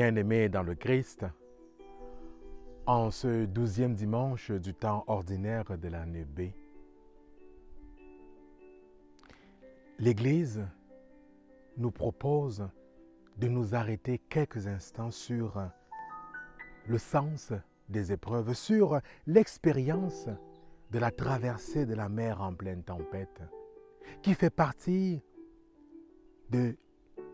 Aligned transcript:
Bien-aimés 0.00 0.48
dans 0.48 0.62
le 0.62 0.74
Christ, 0.74 1.26
en 2.86 3.10
ce 3.10 3.44
douzième 3.44 3.92
dimanche 3.92 4.50
du 4.50 4.72
temps 4.72 5.04
ordinaire 5.08 5.76
de 5.76 5.88
l'année 5.88 6.24
B, 6.24 6.52
l'Église 9.98 10.66
nous 11.76 11.90
propose 11.90 12.66
de 13.36 13.48
nous 13.48 13.74
arrêter 13.74 14.16
quelques 14.16 14.68
instants 14.68 15.10
sur 15.10 15.60
le 16.86 16.96
sens 16.96 17.52
des 17.90 18.10
épreuves, 18.10 18.54
sur 18.54 19.00
l'expérience 19.26 20.30
de 20.92 20.98
la 20.98 21.10
traversée 21.10 21.84
de 21.84 21.94
la 21.94 22.08
mer 22.08 22.40
en 22.40 22.54
pleine 22.54 22.84
tempête, 22.84 23.42
qui 24.22 24.32
fait 24.32 24.48
partie 24.48 25.20
de 26.48 26.74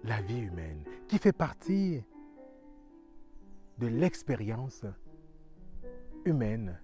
la 0.03 0.21
vie 0.21 0.41
humaine, 0.41 0.83
qui 1.07 1.19
fait 1.19 1.33
partie 1.33 2.03
de 3.79 3.87
l'expérience 3.87 4.85
humaine, 6.25 6.79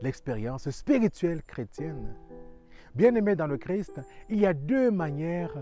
l'expérience 0.00 0.68
spirituelle 0.70 1.42
chrétienne. 1.42 2.14
Bien-aimés 2.94 3.36
dans 3.36 3.46
le 3.46 3.56
Christ, 3.56 4.00
il 4.28 4.40
y 4.40 4.46
a 4.46 4.54
deux 4.54 4.90
manières 4.90 5.54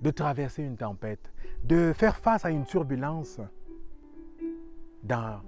de 0.00 0.10
traverser 0.10 0.62
une 0.62 0.76
tempête, 0.76 1.32
de 1.62 1.92
faire 1.92 2.16
face 2.16 2.44
à 2.44 2.50
une 2.50 2.64
turbulence 2.64 3.40
dans 5.02 5.40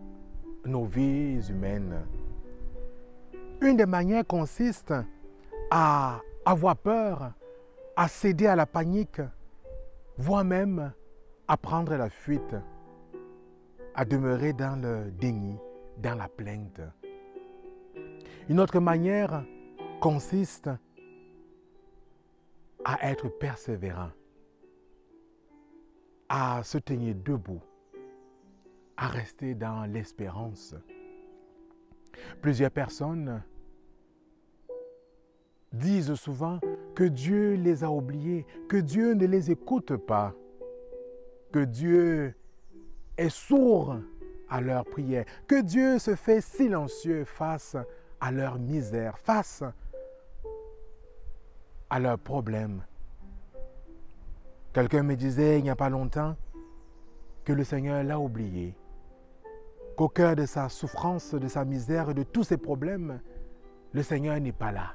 nos 0.65 0.85
vies 0.85 1.41
humaines. 1.49 2.07
Une 3.61 3.77
des 3.77 3.87
manières 3.87 4.27
consiste 4.27 4.95
à 5.71 6.21
avoir 6.45 6.77
peur, 6.77 7.33
à 7.97 8.09
céder 8.09 8.47
à 8.47 8.57
la 8.57 8.67
panique, 8.67 9.21
voire 10.19 10.45
même 10.45 10.93
à 11.49 11.57
prendre 11.57 11.95
la 11.97 12.09
fuite, 12.09 12.55
à 13.97 14.05
demeurer 14.05 14.53
dans 14.53 14.81
le 14.81 15.11
déni, 15.11 15.57
dans 15.97 16.15
la 16.15 16.29
plainte. 16.29 16.81
Une 18.49 18.61
autre 18.61 18.79
manière 18.79 19.43
consiste 20.01 20.71
à 22.85 23.11
être 23.11 23.29
persévérant, 23.29 24.11
à 26.29 26.63
se 26.63 26.77
tenir 26.77 27.15
debout, 27.17 27.63
à 28.99 29.09
rester 29.09 29.55
dans 29.55 29.91
l'espérance. 29.91 30.75
Plusieurs 32.43 32.71
personnes 32.71 33.43
disent 35.73 36.15
souvent 36.15 36.61
que 36.95 37.05
Dieu 37.05 37.55
les 37.55 37.83
a 37.83 37.91
oubliés, 37.91 38.47
que 38.69 38.77
Dieu 38.77 39.15
ne 39.15 39.27
les 39.27 39.51
écoute 39.51 39.97
pas, 39.97 40.35
que 41.51 41.65
Dieu 41.65 42.35
est 43.17 43.29
sourd 43.29 43.97
à 44.49 44.61
leurs 44.61 44.85
prières, 44.85 45.25
que 45.47 45.61
Dieu 45.61 45.99
se 45.99 46.15
fait 46.15 46.41
silencieux 46.41 47.25
face 47.25 47.77
à 48.21 48.31
leur 48.31 48.59
misère, 48.59 49.19
face 49.19 49.63
à 51.91 51.99
leurs 51.99 52.19
problèmes. 52.19 52.85
Quelqu'un 54.73 55.03
me 55.03 55.17
disait 55.17 55.59
il 55.59 55.63
n'y 55.63 55.71
a 55.71 55.77
pas 55.77 55.89
longtemps 55.89 56.37
que 57.45 57.53
le 57.53 57.65
Seigneur 57.65 58.03
l'a 58.03 58.19
oublié, 58.19 58.77
qu'au 59.97 60.09
cœur 60.09 60.37
de 60.37 60.47
sa 60.47 60.69
souffrance, 60.69 61.35
de 61.35 61.49
sa 61.49 61.65
misère, 61.65 62.15
de 62.15 62.23
tous 62.23 62.45
ses 62.45 62.59
problèmes, 62.59 63.21
le 63.93 64.03
Seigneur 64.03 64.39
n'est 64.41 64.53
pas 64.53 64.73
là. 64.73 64.95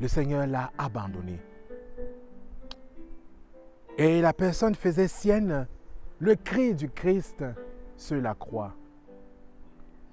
Le 0.00 0.08
Seigneur 0.08 0.46
l'a 0.46 0.70
abandonné. 0.78 1.38
Et 3.98 4.20
la 4.20 4.34
personne 4.34 4.74
faisait 4.74 5.08
sienne 5.08 5.66
le 6.18 6.34
cri 6.34 6.74
du 6.74 6.90
Christ 6.90 7.42
sur 7.96 8.20
la 8.20 8.34
croix. 8.34 8.74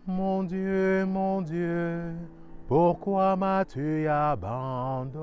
Mon 0.07 0.43
Dieu, 0.43 1.05
mon 1.05 1.41
Dieu, 1.41 2.13
pourquoi 2.67 3.35
m'as-tu 3.35 4.07
abandonné? 4.07 5.13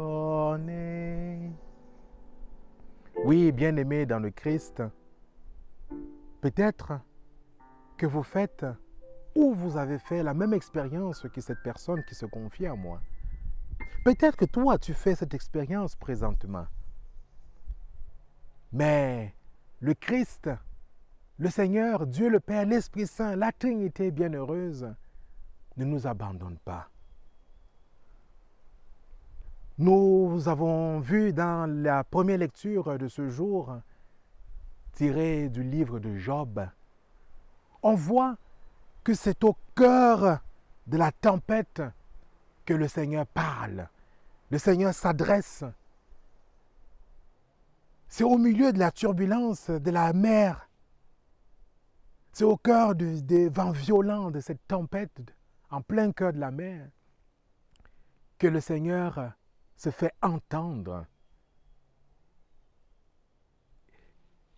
Oui, 3.25 3.51
bien-aimé 3.51 4.05
dans 4.05 4.19
le 4.21 4.31
Christ, 4.31 4.83
peut-être 6.43 7.01
que 7.97 8.07
vous 8.07 8.23
faites 8.23 8.67
ou 9.35 9.55
vous 9.55 9.79
avez 9.79 9.99
fait 9.99 10.23
la 10.23 10.35
même 10.35 10.53
expérience 10.53 11.27
que 11.33 11.41
cette 11.41 11.63
personne 11.63 12.05
qui 12.05 12.15
se 12.15 12.27
confie 12.27 12.67
à 12.67 12.75
moi. 12.75 13.01
Peut-être 14.05 14.37
que 14.37 14.45
toi, 14.45 14.77
tu 14.77 14.93
fais 14.93 15.15
cette 15.15 15.33
expérience 15.33 15.97
présentement. 15.97 16.67
Mais 18.73 19.35
le 19.81 19.95
Christ, 19.95 20.51
le 21.39 21.51
Seigneur, 21.51 22.07
Dieu 22.07 22.29
le 22.29 22.41
Père, 22.41 22.67
l'Esprit 22.67 23.07
Saint, 23.07 23.35
la 23.37 23.51
Trinité 23.53 24.11
bienheureuse, 24.11 24.89
ne 25.77 25.85
nous 25.85 26.07
abandonne 26.07 26.59
pas. 26.59 26.89
Nous 29.79 30.47
avons 30.47 31.01
vu 31.01 31.33
dans 31.33 31.69
la 31.83 32.05
première 32.05 32.39
lecture 32.39 32.99
de 32.99 33.09
ce 33.09 33.29
jour, 33.29 33.79
tirée 34.93 35.49
du 35.49 35.63
livre 35.63 35.99
de 35.99 36.17
Job, 36.19 36.69
on 37.83 37.95
voit 37.95 38.37
que 39.03 39.15
c'est 39.15 39.43
au 39.43 39.57
cœur 39.75 40.41
de 40.87 40.99
la 40.99 41.11
tempête 41.11 41.83
que 42.67 42.75
le 42.75 42.89
Seigneur 42.89 43.27
parle. 43.27 43.89
Le 44.51 44.59
Seigneur 44.59 44.93
s'adresse 44.93 45.65
c'est 48.11 48.25
au 48.25 48.37
milieu 48.37 48.73
de 48.73 48.79
la 48.79 48.91
turbulence 48.91 49.71
de 49.71 49.91
la 49.91 50.13
mer. 50.13 50.69
C'est 52.33 52.45
au 52.45 52.57
cœur 52.57 52.97
des 52.97 53.49
vents 53.49 53.71
violents 53.71 54.33
de 54.33 54.41
cette 54.41 54.67
tempête, 54.67 55.21
en 55.71 55.81
plein 55.81 56.11
cœur 56.11 56.33
de 56.33 56.39
la 56.39 56.51
mer, 56.51 56.91
que 58.37 58.49
le 58.49 58.61
Seigneur 58.61 59.33
se 59.77 59.91
fait 59.91 60.13
entendre. 60.23 61.07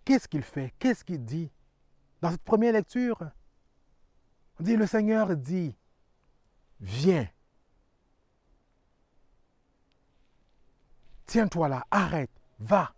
Qu'est-ce 0.04 0.28
qu'il 0.28 0.42
fait? 0.42 0.72
Qu'est-ce 0.78 1.04
qu'il 1.04 1.22
dit? 1.22 1.52
Dans 2.22 2.30
cette 2.30 2.42
première 2.42 2.72
lecture, 2.72 3.22
on 4.58 4.64
dit, 4.64 4.76
le 4.76 4.86
Seigneur 4.86 5.36
dit, 5.36 5.76
viens. 6.80 7.28
Tiens-toi 11.26 11.68
là, 11.68 11.86
arrête, 11.90 12.30
va. 12.58 12.94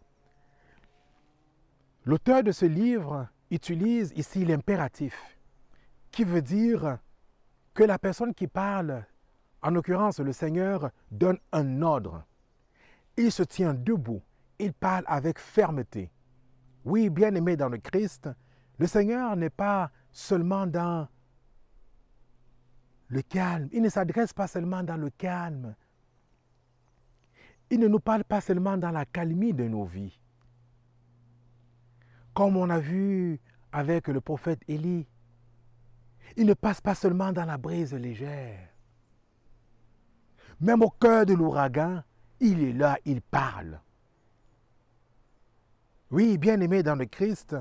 L'auteur 2.07 2.43
de 2.43 2.53
ce 2.53 2.67
livre 2.67 3.29
utilise 3.51 4.13
ici 4.15 4.45
l'impératif, 4.45 5.39
qui 6.11 6.25
veut 6.25 6.43
dire 6.43 6.99
que 7.73 7.83
la 7.83 7.99
personne 7.99 8.35
qui 8.35 8.47
parle, 8.47 9.07
en 9.63 9.71
l'occurrence 9.71 10.21
le 10.21 10.33
Seigneur, 10.33 10.91
donne 11.11 11.39
un 11.53 11.81
ordre. 11.81 12.23
Il 13.17 13.33
se 13.33 13.43
tient 13.43 13.73
debout, 13.73 14.21
il 14.59 14.75
parle 14.75 15.05
avec 15.07 15.39
fermeté. 15.39 16.11
Oui, 16.85 17.09
bien 17.09 17.35
aimé 17.35 17.57
dans 17.57 17.71
le 17.71 17.79
Christ, 17.79 18.29
le 18.79 18.87
Seigneur 18.87 19.35
n'est 19.35 19.49
pas 19.49 19.91
seulement 20.13 20.67
dans 20.67 21.09
le 23.09 23.23
calme, 23.23 23.69
il 23.73 23.81
ne 23.81 23.89
s'adresse 23.89 24.35
pas 24.35 24.47
seulement 24.47 24.83
dans 24.83 24.99
le 24.99 25.09
calme, 25.09 25.75
il 27.71 27.81
ne 27.81 27.89
nous 27.89 28.01
parle 28.01 28.25
pas 28.25 28.43
seulement 28.43 28.77
dans 28.77 28.91
la 28.91 29.07
calmie 29.07 29.55
de 29.55 29.65
nos 29.65 29.85
vies. 29.85 30.21
Comme 32.35 32.57
on 32.57 32.69
a 32.69 32.81
vu 32.81 33.41
avec 33.73 34.09
le 34.09 34.21
prophète 34.21 34.61
Élie, 34.69 35.07
il 36.37 36.47
ne 36.47 36.55
passe 36.55 36.81
pas 36.81 36.95
seulement 36.95 37.33
dans 37.33 37.45
la 37.45 37.59
brise 37.59 37.95
légère. 37.95 38.69
Même 40.61 40.83
au 40.83 40.91
cœur 40.91 41.27
de 41.27 41.35
l'ouragan, 41.35 42.03
il 42.41 42.63
est 42.63 42.73
là, 42.73 42.99
il 43.05 43.23
parle. 43.23 43.81
Oui, 46.11 46.39
bien 46.39 46.61
aimé 46.61 46.83
dans 46.83 46.97
le 46.97 47.07
Christ, 47.07 47.57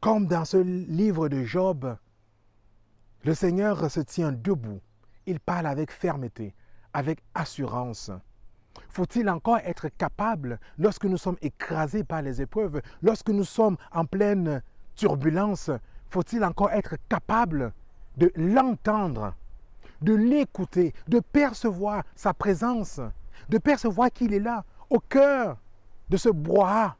comme 0.00 0.26
dans 0.26 0.44
ce 0.44 0.56
livre 0.56 1.28
de 1.28 1.44
Job, 1.44 1.96
le 3.24 3.34
Seigneur 3.34 3.90
se 3.90 4.00
tient 4.00 4.32
debout. 4.32 4.80
Il 5.26 5.40
parle 5.40 5.66
avec 5.66 5.90
fermeté, 5.90 6.54
avec 6.92 7.22
assurance. 7.34 8.10
Faut-il 8.88 9.28
encore 9.28 9.58
être 9.58 9.88
capable, 9.88 10.58
lorsque 10.78 11.04
nous 11.04 11.16
sommes 11.16 11.36
écrasés 11.40 12.04
par 12.04 12.22
les 12.22 12.40
épreuves, 12.42 12.80
lorsque 13.02 13.30
nous 13.30 13.44
sommes 13.44 13.76
en 13.92 14.04
pleine 14.04 14.62
turbulence, 14.94 15.70
faut-il 16.08 16.44
encore 16.44 16.70
être 16.72 16.96
capable 17.08 17.72
de 18.16 18.32
l'entendre, 18.36 19.34
de 20.00 20.14
l'écouter, 20.14 20.94
de 21.06 21.20
percevoir 21.20 22.02
sa 22.14 22.34
présence, 22.34 23.00
de 23.48 23.58
percevoir 23.58 24.10
qu'il 24.10 24.34
est 24.34 24.40
là, 24.40 24.64
au 24.90 25.00
cœur 25.00 25.58
de 26.08 26.16
ce 26.16 26.28
bois 26.28 26.96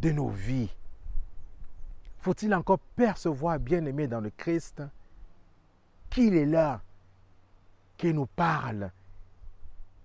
de 0.00 0.10
nos 0.10 0.28
vies? 0.28 0.74
Faut-il 2.18 2.54
encore 2.54 2.78
percevoir, 2.96 3.58
bien-aimé 3.58 4.06
dans 4.06 4.20
le 4.20 4.30
Christ, 4.30 4.82
qu'il 6.10 6.34
est 6.34 6.46
là, 6.46 6.80
qu'il 7.96 8.14
nous 8.14 8.26
parle, 8.26 8.90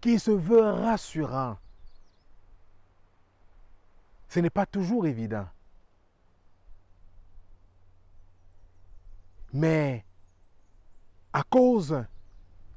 qui 0.04 0.20
se 0.20 0.32
veut 0.32 0.70
rassurant. 0.70 1.56
Ce 4.28 4.42
n'est 4.42 4.50
pas 4.50 4.66
toujours 4.66 5.08
évident. 5.08 5.46
Mais 9.54 10.04
à 11.32 11.42
cause 11.44 12.04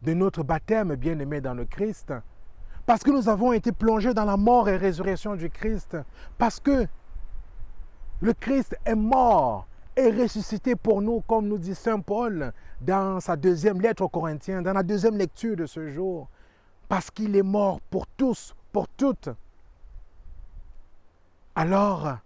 de 0.03 0.15
notre 0.15 0.45
baptême 0.45 0.95
bien-aimé 0.95 1.41
dans 1.41 1.55
le 1.55 1.65
Christ, 1.65 2.13
parce 2.87 3.03
que 3.03 3.11
nous 3.11 3.29
avons 3.29 3.53
été 3.53 3.73
plongés 3.73 4.15
dans 4.15 4.25
la 4.25 4.37
mort 4.37 4.69
et 4.69 4.77
résurrection 4.77 5.35
du 5.35 5.51
Christ, 5.51 5.97
parce 6.39 6.61
que 6.61 6.87
le 8.21 8.33
Christ 8.35 8.79
est 8.85 8.95
mort 8.95 9.67
et 9.97 10.13
ressuscité 10.13 10.77
pour 10.77 11.03
nous, 11.03 11.23
comme 11.23 11.49
nous 11.49 11.59
dit 11.59 11.75
Saint 11.75 11.99
Paul 11.99 12.53
dans 12.81 13.19
sa 13.19 13.35
deuxième 13.35 13.81
lettre 13.81 14.05
aux 14.05 14.09
Corinthiens, 14.09 14.63
dans 14.63 14.75
la 14.75 14.85
deuxième 14.85 15.17
lecture 15.17 15.57
de 15.57 15.67
ce 15.67 15.89
jour, 15.89 16.29
parce 16.89 17.11
qu'il 17.11 17.37
est 17.37 17.43
mort 17.43 17.81
pour 17.81 18.07
tous, 18.07 18.55
pour 18.73 18.89
toutes. 18.89 19.29
Alors, 21.55 22.19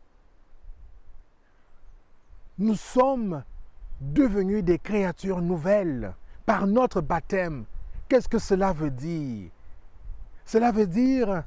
nous 2.59 2.75
sommes 2.75 3.43
devenus 4.01 4.65
des 4.65 4.79
créatures 4.79 5.41
nouvelles 5.41 6.15
par 6.47 6.67
notre 6.67 7.01
baptême. 7.01 7.65
Qu'est-ce 8.09 8.29
que 8.29 8.39
cela 8.39 8.73
veut 8.73 8.91
dire? 8.91 9.51
Cela 10.45 10.73
veut 10.73 10.87
dire 10.87 11.45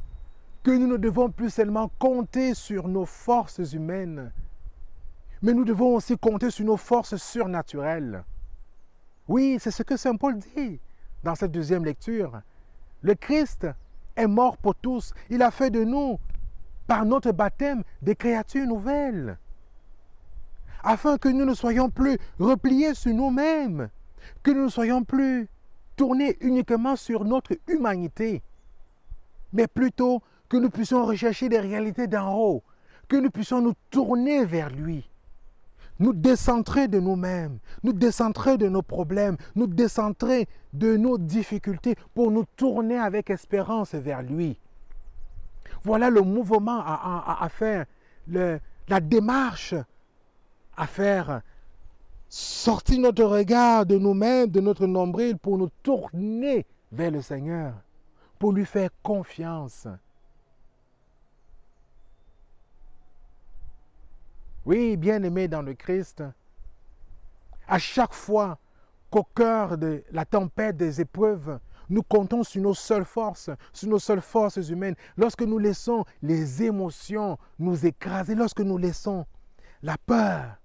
que 0.63 0.71
nous 0.71 0.87
ne 0.87 0.97
devons 0.97 1.29
plus 1.29 1.49
seulement 1.49 1.91
compter 1.99 2.53
sur 2.53 2.87
nos 2.87 3.05
forces 3.05 3.73
humaines, 3.73 4.31
mais 5.41 5.53
nous 5.53 5.65
devons 5.65 5.95
aussi 5.95 6.17
compter 6.17 6.49
sur 6.51 6.65
nos 6.65 6.77
forces 6.77 7.17
surnaturelles. 7.17 8.23
Oui, 9.27 9.57
c'est 9.59 9.71
ce 9.71 9.83
que 9.83 9.97
Saint 9.97 10.15
Paul 10.15 10.37
dit 10.37 10.79
dans 11.21 11.35
cette 11.35 11.51
deuxième 11.51 11.83
lecture. 11.83 12.41
Le 13.03 13.15
Christ 13.15 13.67
est 14.15 14.27
mort 14.27 14.57
pour 14.57 14.75
tous. 14.75 15.13
Il 15.29 15.41
a 15.41 15.51
fait 15.51 15.69
de 15.69 15.83
nous, 15.83 16.19
par 16.87 17.05
notre 17.05 17.31
baptême, 17.31 17.83
des 18.01 18.15
créatures 18.15 18.65
nouvelles. 18.65 19.37
Afin 20.83 21.17
que 21.17 21.27
nous 21.29 21.45
ne 21.45 21.53
soyons 21.53 21.89
plus 21.89 22.17
repliés 22.39 22.93
sur 22.93 23.13
nous-mêmes, 23.13 23.89
que 24.41 24.51
nous 24.51 24.63
ne 24.65 24.69
soyons 24.69 25.03
plus 25.03 25.47
tournés 25.97 26.37
uniquement 26.39 26.95
sur 26.95 27.25
notre 27.25 27.57
humanité, 27.67 28.41
mais 29.51 29.67
plutôt 29.67 30.21
que 30.49 30.57
nous 30.57 30.69
puissions 30.69 31.05
rechercher 31.05 31.49
des 31.49 31.59
réalités 31.59 32.07
d'en 32.07 32.33
haut, 32.33 32.63
que 33.09 33.17
nous 33.17 33.29
puissions 33.29 33.61
nous 33.61 33.73
tourner 33.89 34.45
vers 34.45 34.69
lui, 34.69 35.09
nous 35.99 36.13
décentrer 36.13 36.87
de 36.87 36.99
nous-mêmes, 36.99 37.59
nous 37.83 37.93
décentrer 37.93 38.57
de 38.57 38.67
nos 38.67 38.81
problèmes, 38.81 39.37
nous 39.55 39.67
décentrer 39.67 40.47
de 40.73 40.97
nos 40.97 41.17
difficultés 41.17 41.95
pour 42.13 42.31
nous 42.31 42.45
tourner 42.55 42.97
avec 42.97 43.29
espérance 43.29 43.93
vers 43.93 44.21
lui. 44.21 44.59
Voilà 45.83 46.09
le 46.09 46.21
mouvement 46.21 46.81
à, 46.85 47.47
faire, 47.49 47.85
la 48.27 48.99
démarche 49.01 49.75
à 50.75 50.87
faire. 50.87 51.41
Sortir 52.29 52.99
notre 52.99 53.25
regard 53.25 53.85
de 53.85 53.97
nous-mêmes, 53.97 54.49
de 54.49 54.59
notre 54.59 54.87
nombril, 54.87 55.37
pour 55.37 55.57
nous 55.57 55.69
tourner 55.83 56.65
vers 56.91 57.11
le 57.11 57.21
Seigneur, 57.21 57.73
pour 58.39 58.53
lui 58.53 58.65
faire 58.65 58.89
confiance. 59.03 59.87
Oui, 64.65 64.95
bien-aimé 64.95 65.47
dans 65.47 65.61
le 65.61 65.73
Christ, 65.73 66.23
à 67.67 67.79
chaque 67.79 68.13
fois 68.13 68.57
qu'au 69.09 69.23
cœur 69.23 69.77
de 69.77 70.03
la 70.11 70.25
tempête 70.25 70.77
des 70.77 71.01
épreuves, 71.01 71.59
nous 71.89 72.01
comptons 72.01 72.43
sur 72.43 72.61
nos 72.61 72.73
seules 72.73 73.05
forces, 73.05 73.49
sur 73.73 73.89
nos 73.89 73.99
seules 73.99 74.21
forces 74.21 74.69
humaines, 74.69 74.95
lorsque 75.17 75.41
nous 75.41 75.59
laissons 75.59 76.05
les 76.21 76.63
émotions 76.63 77.37
nous 77.59 77.85
écraser, 77.85 78.35
lorsque 78.35 78.61
nous 78.61 78.77
laissons 78.77 79.25
la 79.81 79.97
peur, 79.97 80.55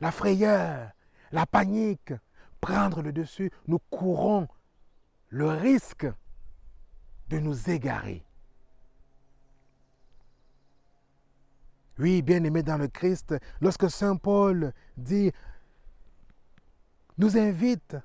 la 0.00 0.12
frayeur, 0.12 0.90
la 1.32 1.46
panique 1.46 2.12
prendre 2.60 3.02
le 3.02 3.12
dessus, 3.12 3.50
nous 3.66 3.80
courons 3.90 4.46
le 5.30 5.48
risque 5.48 6.06
de 7.28 7.38
nous 7.38 7.70
égarer. 7.70 8.22
Oui, 12.02 12.20
bien-aimé 12.20 12.64
dans 12.64 12.78
le 12.78 12.88
Christ, 12.88 13.32
lorsque 13.60 13.88
Saint 13.88 14.16
Paul 14.16 14.72
dit, 14.96 15.30
nous 17.16 17.38
invite 17.38 17.96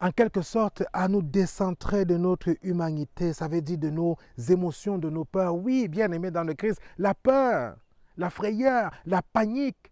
en 0.00 0.12
quelque 0.12 0.42
sorte 0.42 0.84
à 0.92 1.08
nous 1.08 1.20
décentrer 1.20 2.04
de 2.04 2.16
notre 2.16 2.54
humanité, 2.62 3.32
ça 3.32 3.48
veut 3.48 3.62
dire 3.62 3.78
de 3.78 3.90
nos 3.90 4.16
émotions, 4.48 4.96
de 4.96 5.10
nos 5.10 5.24
peurs. 5.24 5.56
Oui, 5.56 5.88
bien-aimé 5.88 6.30
dans 6.30 6.44
le 6.44 6.54
Christ, 6.54 6.80
la 6.98 7.12
peur, 7.12 7.74
la 8.16 8.30
frayeur, 8.30 8.92
la 9.06 9.22
panique 9.22 9.90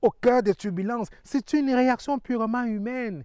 au 0.00 0.08
cœur 0.10 0.42
des 0.42 0.54
turbulences, 0.54 1.08
c'est 1.24 1.52
une 1.52 1.70
réaction 1.70 2.18
purement 2.18 2.64
humaine. 2.64 3.24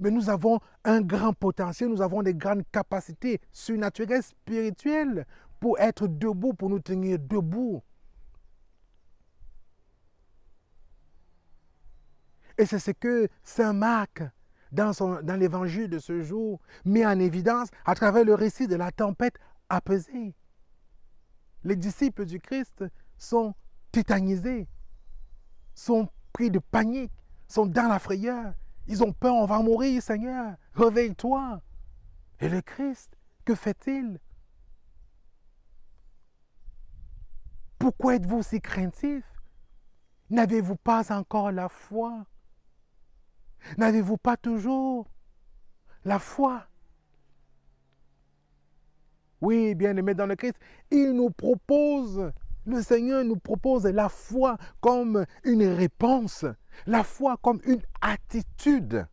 Mais 0.00 0.10
nous 0.10 0.30
avons 0.30 0.60
un 0.82 1.02
grand 1.02 1.34
potentiel, 1.34 1.90
nous 1.90 2.00
avons 2.00 2.22
des 2.22 2.34
grandes 2.34 2.64
capacités 2.72 3.38
surnaturelles, 3.52 4.22
spirituelles 4.22 5.26
pour 5.60 5.78
être 5.78 6.06
debout, 6.06 6.54
pour 6.54 6.70
nous 6.70 6.80
tenir 6.80 7.18
debout. 7.18 7.82
Et 12.58 12.66
c'est 12.66 12.78
ce 12.78 12.90
que 12.90 13.28
Saint 13.42 13.72
Marc, 13.72 14.22
dans, 14.72 14.92
l'évangile 15.36 15.88
de 15.88 15.98
ce 15.98 16.22
jour, 16.22 16.60
met 16.84 17.06
en 17.06 17.18
évidence 17.18 17.68
à 17.84 17.94
travers 17.94 18.24
le 18.24 18.34
récit 18.34 18.66
de 18.66 18.76
la 18.76 18.90
tempête 18.90 19.38
apaisée. 19.68 20.34
Les 21.64 21.76
disciples 21.76 22.24
du 22.24 22.40
Christ 22.40 22.84
sont 23.18 23.54
tétanisés, 23.92 24.68
sont 25.74 26.08
pris 26.32 26.50
de 26.50 26.58
panique, 26.58 27.12
sont 27.48 27.66
dans 27.66 27.88
la 27.88 27.98
frayeur. 27.98 28.54
Ils 28.86 29.02
ont 29.02 29.12
peur, 29.12 29.34
on 29.34 29.46
va 29.46 29.60
mourir, 29.60 30.02
Seigneur. 30.02 30.54
Réveille-toi. 30.74 31.60
Et 32.40 32.48
le 32.48 32.60
Christ, 32.62 33.16
que 33.44 33.54
fait-il? 33.54 34.20
Pourquoi 37.78 38.16
êtes-vous 38.16 38.42
si 38.42 38.60
craintif? 38.60 39.24
N'avez-vous 40.30 40.76
pas 40.76 41.12
encore 41.12 41.52
la 41.52 41.68
foi? 41.68 42.26
N'avez-vous 43.78 44.16
pas 44.16 44.36
toujours 44.36 45.06
la 46.04 46.18
foi? 46.18 46.66
Oui, 49.40 49.74
bien 49.74 49.96
aimé 49.96 50.14
dans 50.14 50.26
le 50.26 50.34
Christ, 50.34 50.56
il 50.90 51.12
nous 51.12 51.30
propose, 51.30 52.32
le 52.64 52.82
Seigneur 52.82 53.24
nous 53.24 53.36
propose 53.36 53.84
la 53.84 54.08
foi 54.08 54.56
comme 54.80 55.26
une 55.44 55.66
réponse, 55.66 56.46
la 56.86 57.04
foi 57.04 57.36
comme 57.42 57.60
une 57.64 57.82
attitude. 58.00 59.06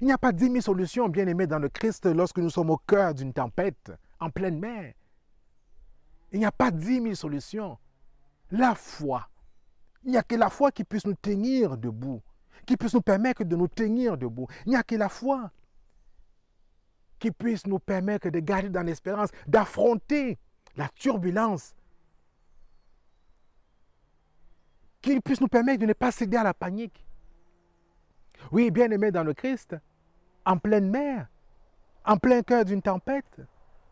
Il 0.00 0.06
n'y 0.06 0.12
a 0.12 0.18
pas 0.18 0.32
dix 0.32 0.50
mille 0.50 0.62
solutions, 0.62 1.08
bien 1.08 1.28
aimé 1.28 1.46
dans 1.46 1.60
le 1.60 1.68
Christ, 1.68 2.06
lorsque 2.06 2.38
nous 2.38 2.50
sommes 2.50 2.70
au 2.70 2.76
cœur 2.76 3.14
d'une 3.14 3.32
tempête, 3.32 3.92
en 4.18 4.30
pleine 4.30 4.58
mer. 4.58 4.94
Il 6.32 6.40
n'y 6.40 6.44
a 6.44 6.50
pas 6.50 6.72
dix 6.72 7.00
mille 7.00 7.16
solutions. 7.16 7.78
La 8.50 8.74
foi 8.74 9.28
il 10.04 10.10
n'y 10.10 10.16
a 10.16 10.22
que 10.22 10.34
la 10.34 10.50
foi 10.50 10.72
qui 10.72 10.84
puisse 10.84 11.06
nous 11.06 11.14
tenir 11.14 11.76
debout, 11.76 12.22
qui 12.66 12.76
puisse 12.76 12.94
nous 12.94 13.02
permettre 13.02 13.44
de 13.44 13.56
nous 13.56 13.68
tenir 13.68 14.16
debout. 14.16 14.48
Il 14.66 14.70
n'y 14.70 14.76
a 14.76 14.82
que 14.82 14.94
la 14.96 15.08
foi 15.08 15.50
qui 17.18 17.30
puisse 17.30 17.66
nous 17.66 17.78
permettre 17.78 18.30
de 18.30 18.40
garder 18.40 18.68
dans 18.68 18.82
l'espérance, 18.82 19.30
d'affronter 19.46 20.38
la 20.76 20.88
turbulence, 20.88 21.74
qui 25.00 25.20
puisse 25.20 25.40
nous 25.40 25.48
permettre 25.48 25.80
de 25.80 25.86
ne 25.86 25.92
pas 25.92 26.10
céder 26.10 26.36
à 26.36 26.42
la 26.42 26.54
panique. 26.54 27.06
Oui, 28.50 28.70
bien 28.70 28.90
aimé 28.90 29.12
dans 29.12 29.22
le 29.22 29.34
Christ, 29.34 29.76
en 30.44 30.58
pleine 30.58 30.90
mer, 30.90 31.28
en 32.04 32.16
plein 32.16 32.42
cœur 32.42 32.64
d'une 32.64 32.82
tempête, 32.82 33.40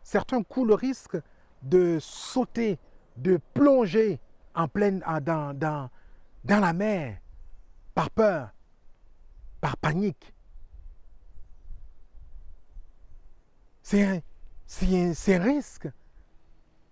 certains 0.03 0.43
courent 0.43 0.65
le 0.65 0.73
risque 0.73 1.17
de 1.61 1.99
sauter, 1.99 2.79
de 3.15 3.39
plonger 3.53 4.19
en 4.55 4.67
pleine, 4.67 5.03
dans, 5.21 5.89
dans 6.43 6.59
la 6.59 6.73
mer 6.73 7.17
par 7.93 8.09
peur, 8.09 8.53
par 9.59 9.77
panique. 9.77 10.33
C'est 13.83 14.03
un, 14.03 14.19
un, 14.19 15.43
risque, 15.43 15.89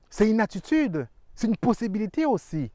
c'est 0.10 0.30
une 0.30 0.42
attitude, 0.42 1.08
c'est 1.34 1.48
une 1.48 1.58
possibilité 1.58 2.26
aussi 2.26 2.72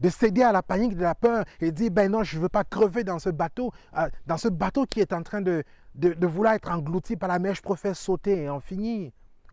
de 0.00 0.08
céder 0.08 0.42
à 0.42 0.52
la 0.52 0.62
panique, 0.62 0.96
de 0.96 1.02
la 1.02 1.14
peur 1.14 1.44
et 1.60 1.72
dire, 1.72 1.90
ben 1.90 2.10
non, 2.10 2.22
je 2.22 2.36
ne 2.36 2.42
veux 2.42 2.48
pas 2.48 2.64
crever 2.64 3.04
dans 3.04 3.18
ce 3.18 3.30
bateau, 3.30 3.72
euh, 3.96 4.08
dans 4.26 4.36
ce 4.36 4.48
bateau 4.48 4.86
qui 4.86 5.00
est 5.00 5.12
en 5.12 5.22
train 5.22 5.40
de, 5.40 5.64
de, 5.94 6.26
vouloir 6.26 6.54
être 6.54 6.70
englouti 6.70 7.16
par 7.16 7.28
la 7.28 7.38
mer, 7.38 7.54
je 7.54 7.62
préfère 7.62 7.96
sauter 7.96 8.44
et 8.44 8.48
en 8.48 8.60
finir. 8.60 9.10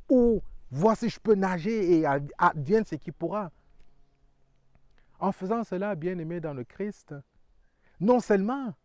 Ou 0.10 0.42
voir 0.70 0.96
si 0.96 1.10
je 1.10 1.20
peux 1.20 1.36
nager 1.36 2.00
et 2.00 2.06
advienne 2.38 2.86
ce 2.86 2.96
qui 2.96 3.12
pourra. 3.12 3.52
En 5.26 5.32
faisant 5.32 5.64
cela, 5.64 5.96
bien-aimé 5.96 6.40
dans 6.40 6.54
le 6.54 6.64
Christ, 6.64 7.16
non 8.00 8.20
seulement 8.20 8.76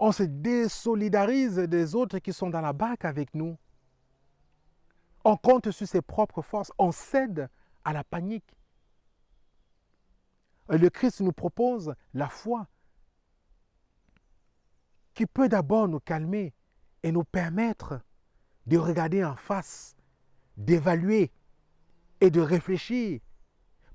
on 0.00 0.10
se 0.10 0.24
désolidarise 0.24 1.54
des 1.54 1.94
autres 1.94 2.18
qui 2.18 2.32
sont 2.32 2.50
dans 2.50 2.60
la 2.60 2.72
barque 2.72 3.04
avec 3.04 3.32
nous, 3.32 3.56
On 5.24 5.36
compte 5.36 5.70
sur 5.70 5.86
ses 5.86 6.02
propres 6.02 6.42
forces, 6.42 6.72
on 6.78 6.90
cède 6.90 7.48
à 7.84 7.92
la 7.92 8.02
panique. 8.02 8.56
Le 10.68 10.90
Christ 10.90 11.20
nous 11.20 11.30
propose 11.30 11.94
la 12.12 12.28
foi 12.28 12.66
qui 15.14 15.26
peut 15.26 15.48
d'abord 15.48 15.86
nous 15.86 16.00
calmer 16.00 16.52
et 17.04 17.12
nous 17.12 17.22
permettre 17.22 18.00
de 18.66 18.78
regarder 18.78 19.24
en 19.24 19.36
face, 19.36 19.94
d'évaluer 20.56 21.30
et 22.20 22.32
de 22.32 22.40
réfléchir. 22.40 23.20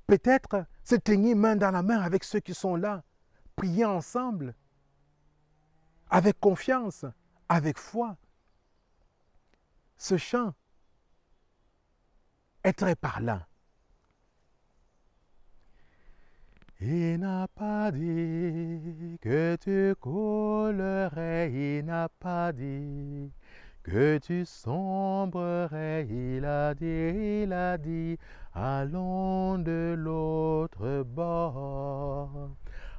Peut-être 0.08 0.66
se 0.84 0.96
tenir 0.96 1.36
main 1.36 1.58
dans 1.58 1.72
la 1.72 1.84
main 1.84 2.00
avec 2.00 2.24
ceux 2.24 2.40
qui 2.40 2.54
sont 2.54 2.76
là, 2.76 3.04
prier 3.58 3.86
ensemble, 3.86 4.56
avec 6.10 6.40
confiance, 6.40 7.06
avec 7.50 7.78
foi. 7.78 8.16
Ce 9.98 10.18
chant 10.18 10.54
est 12.64 12.74
très 12.74 12.96
parlant. 12.96 13.42
Il 16.80 17.18
n'a 17.18 17.48
pas 17.48 17.92
dit 17.92 19.18
que 19.20 19.58
tu 19.60 19.96
coulerais, 20.00 21.52
il 21.52 21.86
n'a 21.86 22.08
pas 22.08 22.54
dit 22.54 23.32
que 23.82 24.20
tu 24.20 24.46
sombrerais, 24.46 26.06
il 26.08 26.46
a 26.46 26.76
dit, 26.76 27.44
il 27.44 27.54
a 27.54 27.80
dit, 27.80 28.20
allons 28.60 29.60
de 29.60 29.96
l'autre 29.98 31.04
bord, 31.04 32.50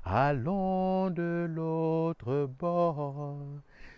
allons 0.04 1.10
de 1.10 1.46
l'autre 1.50 2.46
bord. 2.46 3.38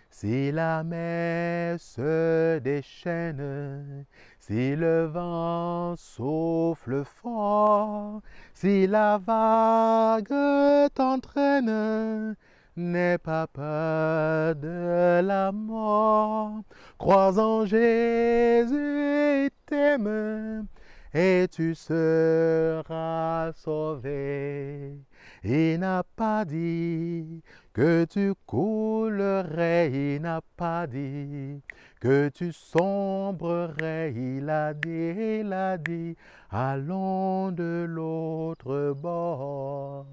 Si 0.09 0.51
la 0.51 0.83
mer 0.83 1.79
se 1.79 2.59
déchaîne, 2.59 4.05
si 4.39 4.75
le 4.75 5.05
vent 5.05 5.95
souffle 5.95 7.03
fort, 7.05 8.21
si 8.53 8.87
la 8.87 9.17
vague 9.17 10.89
t'entraîne, 10.93 12.35
n'aie 12.75 13.17
pas 13.17 13.47
peur 13.47 14.55
de 14.55 15.21
la 15.21 15.51
mort. 15.51 16.63
Crois 16.97 17.39
en 17.39 17.65
Jésus, 17.65 19.45
il 19.45 19.49
t'aime, 19.65 20.67
et 21.13 21.47
tu 21.51 21.75
seras 21.75 23.51
sauvé. 23.53 24.97
Il 25.43 25.79
n'a 25.79 26.03
pas 26.03 26.45
dit 26.45 27.43
que 27.73 28.05
tu 28.05 28.33
coulerais, 28.45 29.91
il 29.91 30.21
n'a 30.21 30.41
pas 30.55 30.87
dit 30.87 31.61
que 31.99 32.29
tu 32.29 32.53
sombrerais, 32.53 34.13
il 34.15 34.49
a 34.49 34.73
dit, 34.73 35.41
il 35.41 35.53
a 35.53 35.77
dit, 35.77 36.15
allons 36.49 37.51
de 37.51 37.85
l'autre 37.87 38.95
bord, 39.01 40.05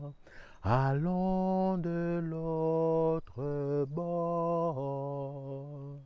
allons 0.62 1.78
de 1.78 2.20
l'autre 2.22 3.86
bord. 3.88 5.98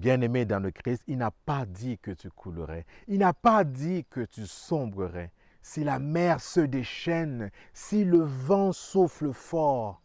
Bien-aimé 0.00 0.46
dans 0.46 0.60
le 0.60 0.70
Christ, 0.70 1.02
il 1.08 1.18
n'a 1.18 1.30
pas 1.30 1.66
dit 1.66 1.98
que 1.98 2.12
tu 2.12 2.30
coulerais, 2.30 2.86
il 3.06 3.18
n'a 3.18 3.34
pas 3.34 3.64
dit 3.64 4.06
que 4.08 4.22
tu 4.22 4.46
sombrerais 4.46 5.30
si 5.60 5.84
la 5.84 5.98
mer 5.98 6.40
se 6.40 6.60
déchaîne, 6.60 7.50
si 7.74 8.04
le 8.04 8.20
vent 8.20 8.72
souffle 8.72 9.34
fort, 9.34 10.00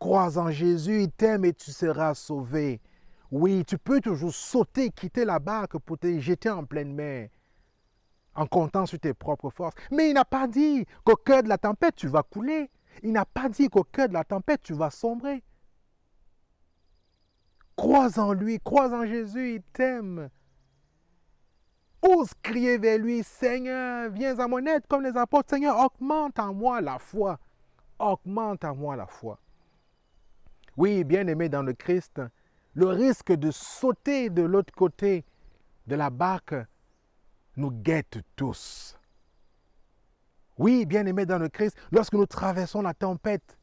crois 0.00 0.36
en 0.36 0.50
Jésus, 0.50 1.04
il 1.04 1.12
t'aime 1.12 1.44
et 1.44 1.52
tu 1.52 1.70
seras 1.70 2.14
sauvé. 2.14 2.80
Oui, 3.30 3.64
tu 3.64 3.78
peux 3.78 4.00
toujours 4.00 4.34
sauter, 4.34 4.90
quitter 4.90 5.24
la 5.24 5.38
barque 5.38 5.78
pour 5.78 5.96
te 5.96 6.18
jeter 6.18 6.50
en 6.50 6.64
pleine 6.64 6.92
mer, 6.92 7.28
en 8.34 8.46
comptant 8.46 8.84
sur 8.84 8.98
tes 8.98 9.14
propres 9.14 9.50
forces. 9.50 9.76
Mais 9.92 10.10
il 10.10 10.14
n'a 10.14 10.24
pas 10.24 10.48
dit 10.48 10.84
qu'au 11.04 11.14
cœur 11.14 11.44
de 11.44 11.48
la 11.48 11.58
tempête, 11.58 11.94
tu 11.94 12.08
vas 12.08 12.24
couler. 12.24 12.68
Il 13.04 13.12
n'a 13.12 13.26
pas 13.26 13.48
dit 13.48 13.68
qu'au 13.68 13.84
cœur 13.84 14.08
de 14.08 14.14
la 14.14 14.24
tempête, 14.24 14.62
tu 14.64 14.72
vas 14.72 14.90
sombrer. 14.90 15.44
Crois 17.80 18.18
en 18.18 18.34
lui, 18.34 18.60
crois 18.60 18.92
en 18.92 19.06
Jésus, 19.06 19.54
il 19.54 19.62
t'aime. 19.72 20.28
Ose 22.02 22.34
crier 22.42 22.76
vers 22.76 22.98
lui, 22.98 23.24
Seigneur, 23.24 24.10
viens 24.10 24.38
à 24.38 24.46
mon 24.46 24.66
aide 24.66 24.86
comme 24.86 25.02
les 25.02 25.16
apôtres. 25.16 25.48
Seigneur, 25.48 25.78
augmente 25.78 26.38
en 26.38 26.52
moi 26.52 26.82
la 26.82 26.98
foi. 26.98 27.38
Augmente 27.98 28.66
en 28.66 28.76
moi 28.76 28.96
la 28.96 29.06
foi. 29.06 29.40
Oui, 30.76 31.04
bien 31.04 31.26
aimé 31.26 31.48
dans 31.48 31.62
le 31.62 31.72
Christ, 31.72 32.20
le 32.74 32.88
risque 32.88 33.32
de 33.32 33.50
sauter 33.50 34.28
de 34.28 34.42
l'autre 34.42 34.74
côté 34.74 35.24
de 35.86 35.94
la 35.94 36.10
barque 36.10 36.54
nous 37.56 37.70
guette 37.70 38.18
tous. 38.36 38.98
Oui, 40.58 40.84
bien 40.84 41.06
aimé 41.06 41.24
dans 41.24 41.38
le 41.38 41.48
Christ, 41.48 41.78
lorsque 41.92 42.12
nous 42.12 42.26
traversons 42.26 42.82
la 42.82 42.92
tempête 42.92 43.56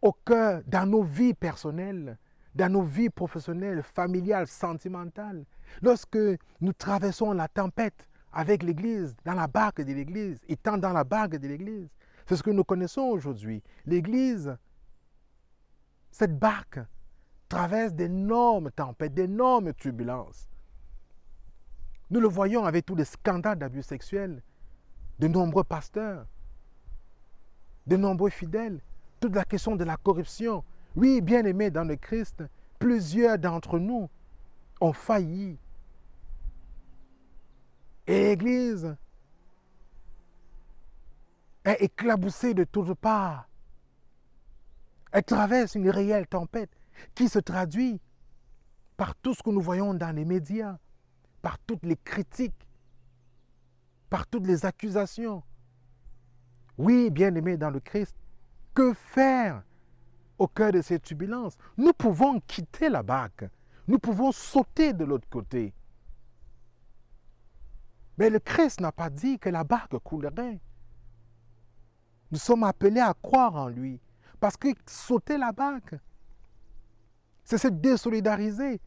au 0.00 0.12
cœur, 0.12 0.62
dans 0.68 0.88
nos 0.88 1.02
vies 1.02 1.34
personnelles, 1.34 2.16
dans 2.54 2.72
nos 2.72 2.82
vies 2.82 3.10
professionnelles, 3.10 3.82
familiales, 3.82 4.46
sentimentales, 4.46 5.44
Lorsque 5.82 6.18
nous 6.60 6.72
traversons 6.72 7.32
la 7.32 7.48
tempête 7.48 8.08
avec 8.32 8.62
l'Église, 8.62 9.16
dans 9.24 9.34
la 9.34 9.46
barque 9.46 9.82
de 9.82 9.92
l'Église, 9.92 10.40
étant 10.48 10.78
dans 10.78 10.92
la 10.92 11.04
barque 11.04 11.36
de 11.36 11.48
l'Église, 11.48 11.88
c'est 12.26 12.36
ce 12.36 12.42
que 12.42 12.50
nous 12.50 12.64
connaissons 12.64 13.02
aujourd'hui. 13.02 13.62
L'Église, 13.86 14.56
cette 16.10 16.38
barque, 16.38 16.80
traverse 17.48 17.92
d'énormes 17.92 18.70
tempêtes, 18.70 19.14
d'énormes 19.14 19.72
turbulences. 19.74 20.48
Nous 22.10 22.20
le 22.20 22.28
voyons 22.28 22.64
avec 22.64 22.86
tous 22.86 22.94
les 22.94 23.04
scandales 23.04 23.58
d'abus 23.58 23.82
sexuels 23.82 24.42
de 25.18 25.28
nombreux 25.28 25.64
pasteurs, 25.64 26.26
de 27.86 27.96
nombreux 27.96 28.30
fidèles, 28.30 28.80
toute 29.18 29.34
la 29.34 29.44
question 29.44 29.76
de 29.76 29.84
la 29.84 29.96
corruption. 29.96 30.64
Oui, 30.96 31.20
bien 31.20 31.44
aimés 31.44 31.70
dans 31.70 31.84
le 31.84 31.96
Christ, 31.96 32.42
plusieurs 32.78 33.38
d'entre 33.38 33.78
nous 33.78 34.08
ont 34.80 34.92
failli. 34.92 35.56
Et 38.06 38.30
l'Église 38.30 38.96
est 41.64 41.82
éclaboussée 41.82 42.54
de 42.54 42.64
toutes 42.64 42.94
parts. 42.94 43.48
Elle 45.12 45.22
traverse 45.22 45.74
une 45.74 45.90
réelle 45.90 46.26
tempête 46.26 46.70
qui 47.14 47.28
se 47.28 47.38
traduit 47.38 48.00
par 48.96 49.14
tout 49.14 49.34
ce 49.34 49.42
que 49.42 49.50
nous 49.50 49.60
voyons 49.60 49.94
dans 49.94 50.14
les 50.14 50.24
médias, 50.24 50.76
par 51.42 51.58
toutes 51.60 51.84
les 51.84 51.96
critiques, 51.96 52.66
par 54.08 54.26
toutes 54.26 54.46
les 54.46 54.66
accusations. 54.66 55.42
Oui, 56.78 57.10
bien 57.10 57.34
aimé 57.34 57.56
dans 57.56 57.70
le 57.70 57.80
Christ, 57.80 58.16
que 58.74 58.92
faire 58.92 59.62
au 60.40 60.48
cœur 60.48 60.72
de 60.72 60.82
ces 60.82 60.98
turbulences 60.98 61.56
Nous 61.76 61.92
pouvons 61.92 62.40
quitter 62.40 62.88
la 62.88 63.02
barque 63.04 63.44
nous 63.90 63.98
pouvons 63.98 64.30
sauter 64.30 64.92
de 64.92 65.04
l'autre 65.04 65.28
côté. 65.28 65.74
Mais 68.18 68.30
le 68.30 68.38
Christ 68.38 68.80
n'a 68.80 68.92
pas 68.92 69.10
dit 69.10 69.36
que 69.36 69.48
la 69.48 69.64
barque 69.64 69.98
coulerait. 69.98 70.60
Nous 72.30 72.38
sommes 72.38 72.62
appelés 72.62 73.00
à 73.00 73.12
croire 73.20 73.56
en 73.56 73.66
lui. 73.66 74.00
Parce 74.38 74.56
que 74.56 74.68
sauter 74.86 75.36
la 75.38 75.50
barque, 75.50 75.96
c'est 77.42 77.58
se 77.58 77.66
désolidariser 77.66 78.80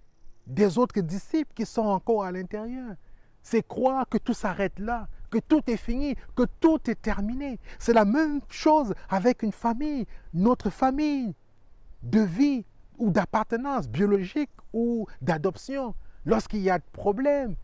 des 0.47 0.77
autres 0.77 1.01
disciples 1.01 1.53
qui 1.53 1.65
sont 1.65 1.81
encore 1.81 2.23
à 2.23 2.31
l'intérieur. 2.31 2.95
C'est 3.41 3.67
croire 3.67 4.07
que 4.07 4.17
tout 4.17 4.33
s'arrête 4.33 4.79
là, 4.79 5.09
que 5.29 5.39
tout 5.39 5.69
est 5.69 5.75
fini, 5.75 6.15
que 6.33 6.43
tout 6.61 6.79
est 6.89 7.01
terminé. 7.01 7.59
C'est 7.77 7.91
la 7.91 8.05
même 8.05 8.39
chose 8.47 8.93
avec 9.09 9.43
une 9.43 9.51
famille, 9.51 10.07
notre 10.33 10.69
famille 10.69 11.35
de 12.03 12.19
vie 12.19 12.65
ou 12.97 13.09
d'appartenance 13.09 13.89
biologique 13.89 14.51
ou 14.71 15.07
d'adoption. 15.21 15.95
Lorsqu'il 16.25 16.61
y 16.61 16.69
a 16.69 16.77
de 16.77 16.83
problèmes, 16.91 17.55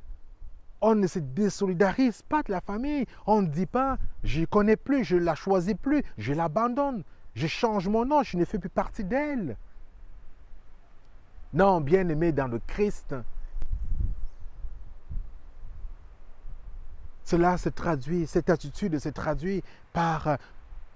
on 0.81 0.95
ne 0.95 1.07
se 1.07 1.19
désolidarise 1.19 2.21
pas 2.21 2.43
de 2.43 2.51
la 2.51 2.61
famille. 2.61 3.05
On 3.25 3.41
ne 3.41 3.47
dit 3.47 3.65
pas, 3.65 3.97
je 4.23 4.41
ne 4.41 4.45
connais 4.45 4.77
plus, 4.77 5.03
je 5.03 5.17
ne 5.17 5.23
la 5.23 5.35
choisis 5.35 5.75
plus, 5.75 6.03
je 6.17 6.33
l'abandonne, 6.33 7.03
je 7.35 7.47
change 7.47 7.87
mon 7.87 8.05
nom, 8.05 8.23
je 8.23 8.37
ne 8.37 8.45
fais 8.45 8.59
plus 8.59 8.69
partie 8.69 9.03
d'elle. 9.03 9.57
Non, 11.53 11.81
bien 11.81 12.07
aimé 12.07 12.31
dans 12.31 12.47
le 12.47 12.59
Christ, 12.59 13.15
cela 17.23 17.57
se 17.57 17.69
traduit, 17.69 18.27
cette 18.27 18.49
attitude 18.49 18.99
se 18.99 19.09
traduit 19.09 19.63
par 19.93 20.37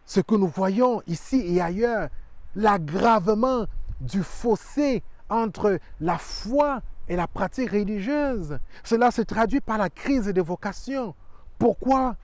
ce 0.06 0.20
que 0.20 0.36
nous 0.36 0.48
voyons 0.48 1.02
ici 1.08 1.44
et 1.56 1.62
ailleurs, 1.62 2.10
l'aggravement 2.56 3.66
du 4.02 4.24
fossé 4.24 5.04
entre 5.30 5.80
la 6.00 6.18
foi 6.18 6.82
et 7.08 7.16
la 7.16 7.28
pratique 7.28 7.72
religieuse. 7.72 8.58
Cela 8.84 9.12
se 9.12 9.22
traduit 9.22 9.62
par 9.62 9.78
la 9.78 9.90
crise 9.90 10.28
de 10.28 10.42
vocation. 10.42 11.16
Pourquoi 11.58 12.16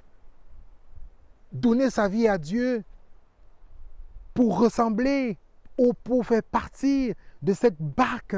donner 1.52 1.90
sa 1.90 2.08
vie 2.08 2.28
à 2.28 2.38
Dieu 2.38 2.84
pour 4.34 4.60
ressembler 4.60 5.38
ou 5.78 5.94
pour 5.94 6.26
faire 6.26 6.44
partie 6.44 7.14
de 7.42 7.54
cette 7.54 7.80
barque 7.80 8.36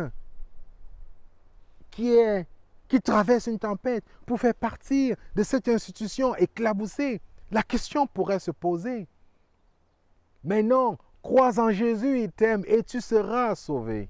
qui 1.89 2.13
est 2.13 2.47
qui 2.87 3.01
traverse 3.01 3.47
une 3.47 3.57
tempête 3.57 4.03
pour 4.25 4.37
faire 4.37 4.53
partir 4.53 5.15
de 5.35 5.43
cette 5.43 5.67
institution 5.67 6.35
éclaboussée? 6.35 7.21
La 7.49 7.63
question 7.63 8.05
pourrait 8.05 8.39
se 8.39 8.51
poser. 8.51 9.07
Mais 10.43 10.63
non, 10.63 10.97
crois 11.21 11.59
en 11.59 11.71
Jésus, 11.71 12.21
il 12.21 12.31
t'aime 12.31 12.63
et 12.67 12.83
tu 12.83 13.01
seras 13.01 13.55
sauvé. 13.55 14.09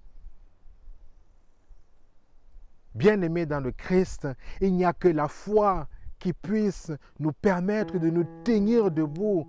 Bien-aimés 2.93 3.45
dans 3.45 3.61
le 3.61 3.71
Christ, 3.71 4.27
il 4.59 4.73
n'y 4.73 4.85
a 4.85 4.93
que 4.93 5.07
la 5.07 5.27
foi 5.27 5.87
qui 6.19 6.33
puisse 6.33 6.91
nous 7.19 7.31
permettre 7.31 7.97
de 7.97 8.09
nous 8.09 8.25
tenir 8.43 8.91
debout 8.91 9.47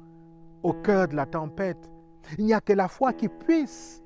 au 0.62 0.72
cœur 0.72 1.08
de 1.08 1.16
la 1.16 1.26
tempête. 1.26 1.90
Il 2.38 2.46
n'y 2.46 2.54
a 2.54 2.60
que 2.60 2.72
la 2.72 2.88
foi 2.88 3.12
qui 3.12 3.28
puisse 3.28 4.02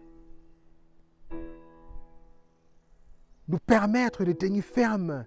nous 3.49 3.59
permettre 3.59 4.25
de 4.25 4.33
tenir 4.33 4.65
ferme, 4.65 5.27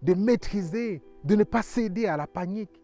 de 0.00 0.14
maîtriser, 0.14 1.02
de 1.24 1.34
ne 1.34 1.44
pas 1.44 1.62
céder 1.62 2.06
à 2.06 2.16
la 2.16 2.26
panique. 2.26 2.80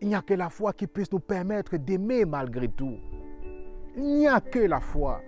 Il 0.00 0.08
n'y 0.08 0.14
a 0.14 0.22
que 0.22 0.34
la 0.34 0.50
foi 0.50 0.72
qui 0.72 0.86
puisse 0.86 1.10
nous 1.10 1.20
permettre 1.20 1.76
d'aimer 1.76 2.24
malgré 2.24 2.68
tout. 2.68 2.98
Il 3.96 4.04
n'y 4.04 4.26
a 4.26 4.40
que 4.40 4.58
la 4.58 4.80
foi 4.80 5.22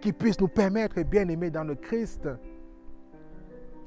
qui 0.00 0.12
puisse 0.12 0.40
nous 0.40 0.48
permettre, 0.48 1.02
bien 1.02 1.28
aimer 1.28 1.50
dans 1.50 1.64
le 1.64 1.74
Christ, 1.74 2.28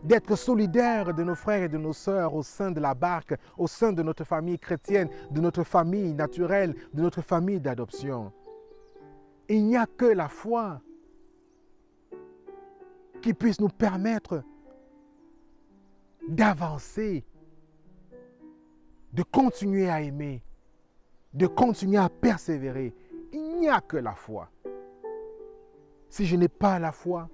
d'être 0.04 0.36
solidaires 0.36 1.14
de 1.14 1.24
nos 1.24 1.36
frères 1.36 1.64
et 1.64 1.70
de 1.70 1.78
nos 1.78 1.94
sœurs 1.94 2.36
au 2.36 2.44
sein 2.44 2.72
de 2.72 2.80
la 2.80 2.94
barque, 2.94 3.36
au 3.58 3.68
sein 3.68 3.92
de 3.92 4.04
notre 4.04 4.24
famille 4.24 4.60
chrétienne, 4.60 5.10
de 5.32 5.42
notre 5.42 5.64
famille 5.64 6.14
naturelle, 6.14 6.76
de 6.94 7.02
notre 7.02 7.22
famille 7.22 7.60
d'adoption. 7.60 8.32
Il 9.50 9.66
n'y 9.66 9.76
a 9.76 9.88
que 9.88 10.06
la 10.06 10.30
foi 10.30 10.82
qui 13.22 13.34
puisse 13.34 13.60
nous 13.60 13.70
permettre 13.70 14.44
d'avancer, 16.28 17.26
de 19.12 19.24
continuer 19.24 19.90
à 19.90 20.02
aimer, 20.02 20.44
de 21.34 21.48
continuer 21.48 21.98
à 21.98 22.10
persévérer. 22.10 22.94
N'y 23.58 23.70
a 23.70 23.82
que 23.82 23.98
la 23.98 24.14
foi. 24.14 24.50
Si 26.10 26.26
je 26.26 26.36
n'ai 26.36 26.48
pas 26.48 26.80
la 26.80 26.92
foi, 26.92 27.30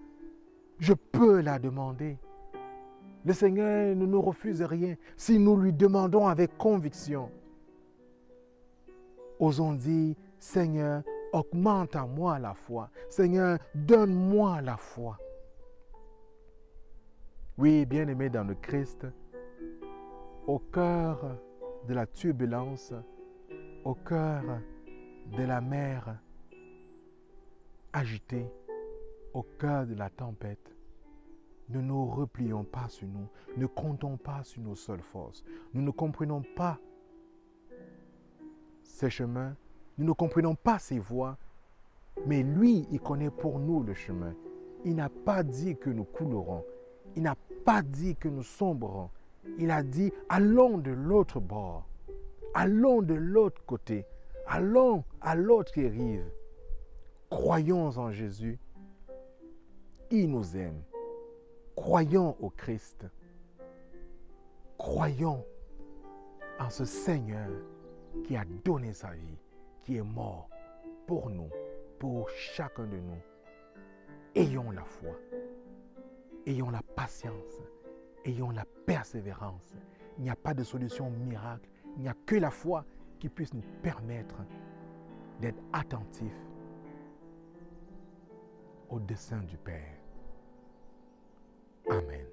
je 0.79 0.93
peux 0.93 1.41
la 1.41 1.59
demander. 1.59 2.17
Le 3.23 3.33
Seigneur 3.33 3.95
ne 3.95 4.05
nous 4.05 4.21
refuse 4.21 4.61
rien 4.61 4.95
si 5.15 5.37
nous 5.37 5.55
lui 5.55 5.73
demandons 5.73 6.27
avec 6.27 6.57
conviction. 6.57 7.29
Osons 9.39 9.73
dire, 9.73 10.15
Seigneur, 10.39 11.03
augmente 11.33 11.95
à 11.95 12.05
moi 12.05 12.39
la 12.39 12.53
foi. 12.53 12.89
Seigneur, 13.09 13.57
donne-moi 13.75 14.61
la 14.61 14.77
foi. 14.77 15.17
Oui, 17.57 17.85
bien-aimé 17.85 18.29
dans 18.29 18.43
le 18.43 18.55
Christ, 18.55 19.05
au 20.47 20.57
cœur 20.59 21.37
de 21.87 21.93
la 21.93 22.07
turbulence, 22.07 22.93
au 23.83 23.93
cœur 23.93 24.43
de 25.31 25.43
la 25.43 25.61
mer 25.61 26.17
agitée, 27.93 28.47
au 29.33 29.43
cœur 29.43 29.85
de 29.85 29.95
la 29.95 30.09
tempête, 30.09 30.75
ne 31.69 31.79
nous 31.79 32.05
replions 32.05 32.63
pas 32.63 32.89
sur 32.89 33.07
nous, 33.07 33.27
ne 33.55 33.65
comptons 33.65 34.17
pas 34.17 34.43
sur 34.43 34.61
nos 34.61 34.75
seules 34.75 35.01
forces. 35.01 35.43
Nous 35.73 35.81
ne 35.81 35.91
comprenons 35.91 36.43
pas 36.55 36.77
ces 38.83 39.09
chemins, 39.09 39.55
nous 39.97 40.05
ne 40.05 40.11
comprenons 40.11 40.55
pas 40.55 40.79
ces 40.79 40.99
voies, 40.99 41.37
mais 42.25 42.43
lui, 42.43 42.87
il 42.91 42.99
connaît 42.99 43.29
pour 43.29 43.59
nous 43.59 43.83
le 43.83 43.93
chemin. 43.93 44.33
Il 44.83 44.95
n'a 44.95 45.09
pas 45.09 45.43
dit 45.43 45.77
que 45.77 45.89
nous 45.89 46.03
coulerons, 46.03 46.65
il 47.15 47.23
n'a 47.23 47.35
pas 47.63 47.81
dit 47.81 48.15
que 48.15 48.27
nous 48.27 48.43
sombrerons. 48.43 49.09
Il 49.57 49.71
a 49.71 49.81
dit, 49.81 50.11
allons 50.29 50.77
de 50.77 50.91
l'autre 50.91 51.39
bord, 51.39 51.87
allons 52.53 53.01
de 53.01 53.13
l'autre 53.13 53.63
côté, 53.65 54.05
allons 54.51 55.05
à 55.21 55.35
l'autre 55.35 55.71
rive. 55.75 56.29
Croyons 57.29 57.97
en 57.97 58.11
Jésus. 58.11 58.59
Il 60.09 60.29
nous 60.29 60.57
aime. 60.57 60.83
Croyons 61.75 62.35
au 62.41 62.49
Christ. 62.49 63.05
Croyons 64.77 65.45
en 66.59 66.69
ce 66.69 66.83
Seigneur 66.83 67.49
qui 68.25 68.35
a 68.35 68.43
donné 68.65 68.91
sa 68.91 69.11
vie, 69.11 69.39
qui 69.83 69.95
est 69.95 70.03
mort 70.03 70.49
pour 71.07 71.29
nous, 71.29 71.49
pour 71.97 72.29
chacun 72.29 72.87
de 72.87 72.97
nous. 72.97 73.21
Ayons 74.35 74.71
la 74.71 74.83
foi. 74.83 75.15
Ayons 76.45 76.71
la 76.71 76.81
patience, 76.95 77.61
ayons 78.25 78.49
la 78.49 78.65
persévérance. 78.85 79.75
Il 80.17 80.23
n'y 80.23 80.29
a 80.29 80.35
pas 80.35 80.53
de 80.53 80.63
solution 80.63 81.09
miracle. 81.09 81.69
Il 81.95 82.01
n'y 82.01 82.09
a 82.09 82.15
que 82.25 82.35
la 82.35 82.49
foi 82.49 82.83
qui 83.21 83.29
puisse 83.29 83.53
nous 83.53 83.61
permettre 83.83 84.37
d'être 85.39 85.61
attentifs 85.71 86.47
au 88.89 88.99
dessein 88.99 89.43
du 89.43 89.57
Père. 89.57 89.95
Amen. 91.87 92.30